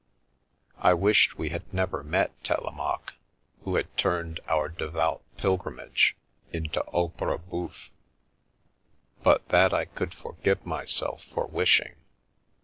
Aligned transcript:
I 0.79 0.95
wished 0.95 1.37
we 1.37 1.49
had 1.49 1.71
never 1.71 2.03
met 2.03 2.31
Telemaque, 2.43 3.13
who 3.63 3.75
had 3.75 3.95
turned 3.97 4.39
our 4.47 4.67
"devout 4.67 5.21
pilgrimage" 5.37 6.15
into 6.51 6.83
opera 6.87 7.37
bouffe— 7.37 7.91
but 9.21 9.47
that 9.49 9.75
I 9.75 9.85
could 9.85 10.15
forgive 10.15 10.65
myself 10.65 11.23
for 11.25 11.45
wishing. 11.45 11.97